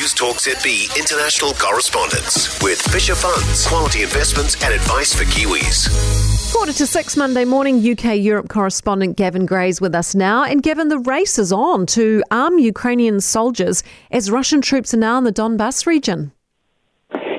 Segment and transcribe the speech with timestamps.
[0.00, 6.54] News Talk ZB international correspondence with Fisher Funds, quality investments and advice for Kiwis.
[6.54, 10.42] Quarter to six Monday morning, UK Europe correspondent Gavin Gray's with us now.
[10.42, 15.18] And Gavin, the race is on to arm Ukrainian soldiers as Russian troops are now
[15.18, 16.32] in the Donbass region.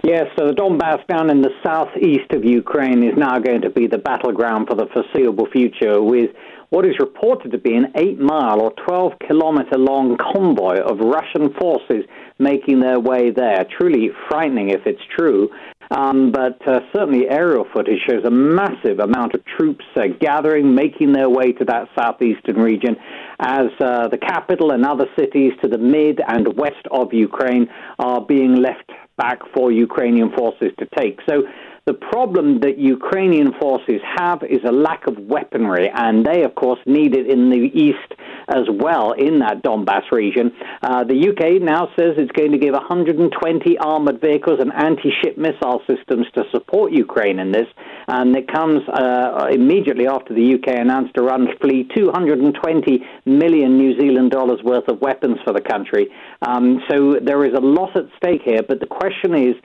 [0.03, 3.87] Yes, so the Donbass down in the southeast of Ukraine is now going to be
[3.87, 6.29] the battleground for the foreseeable future with
[6.71, 11.53] what is reported to be an 8 mile or 12 kilometer long convoy of Russian
[11.59, 12.05] forces
[12.39, 13.65] making their way there.
[13.77, 15.49] Truly frightening if it's true.
[15.91, 21.11] Um, but uh, certainly aerial footage shows a massive amount of troops uh, gathering, making
[21.11, 22.95] their way to that southeastern region
[23.41, 27.67] as uh, the capital and other cities to the mid and west of Ukraine
[27.99, 31.19] are being left back for Ukrainian forces to take.
[31.27, 31.43] So
[31.85, 36.79] the problem that Ukrainian forces have is a lack of weaponry, and they, of course,
[36.85, 38.13] need it in the east
[38.47, 40.51] as well in that Donbass region.
[40.83, 45.81] Uh, the UK now says it's going to give 120 armored vehicles and anti-ship missile
[45.89, 47.67] systems to support Ukraine in this,
[48.07, 53.99] and it comes uh, immediately after the UK announced a run fleet 220 million New
[53.99, 56.09] Zealand dollars worth of weapons for the country.
[56.41, 59.55] Um, so there is a lot at stake here, but the question is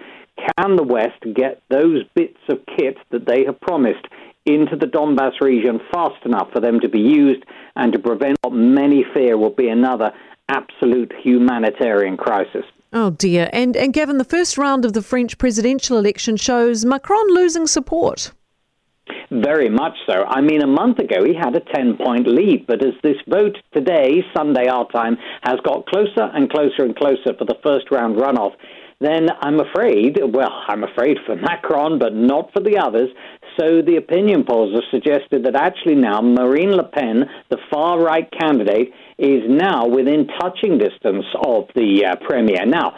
[0.58, 4.06] can the West get those bits of kit that they have promised
[4.44, 7.44] into the Donbass region fast enough for them to be used
[7.74, 10.12] and to prevent what many fear will be another
[10.48, 12.64] absolute humanitarian crisis?
[12.92, 13.50] Oh dear.
[13.52, 18.32] And, and Gavin, the first round of the French presidential election shows Macron losing support.
[19.30, 20.24] Very much so.
[20.24, 23.56] I mean, a month ago he had a 10 point lead, but as this vote
[23.74, 28.16] today, Sunday our time, has got closer and closer and closer for the first round
[28.16, 28.54] runoff,
[29.00, 33.10] then I'm afraid, well, I'm afraid for Macron, but not for the others.
[33.58, 38.28] So the opinion polls have suggested that actually now Marine Le Pen, the far right
[38.38, 42.66] candidate, is now within touching distance of the uh, premier.
[42.66, 42.94] Now,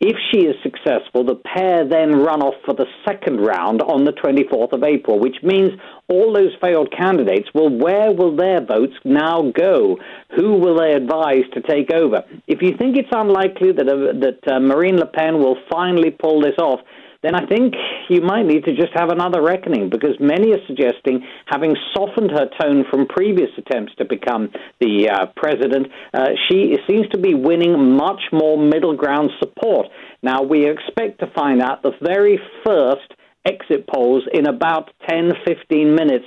[0.00, 4.12] if she is successful, the pair then run off for the second round on the
[4.12, 5.70] 24th of April, which means
[6.08, 9.96] all those failed candidates, well, where will their votes now go?
[10.36, 12.24] Who will they advise to take over?
[12.46, 16.40] If you think it's unlikely that, uh, that uh, Marine Le Pen will finally pull
[16.40, 16.80] this off,
[17.24, 17.74] then I think
[18.08, 22.48] you might need to just have another reckoning because many are suggesting, having softened her
[22.60, 27.96] tone from previous attempts to become the uh, president, uh, she seems to be winning
[27.96, 29.86] much more middle ground support.
[30.22, 33.14] Now, we expect to find out the very first
[33.46, 36.24] exit polls in about 10 15 minutes.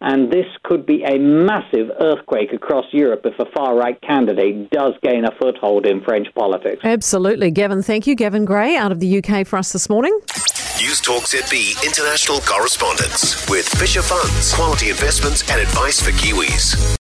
[0.00, 4.94] And this could be a massive earthquake across Europe if a far right candidate does
[5.02, 6.80] gain a foothold in French politics.
[6.82, 7.50] Absolutely.
[7.50, 8.14] Gavin, thank you.
[8.14, 10.18] Gavin Gray out of the UK for us this morning.
[10.80, 16.80] News Talk ZB international correspondence with Fisher Funds, quality investments and advice for Kiwis.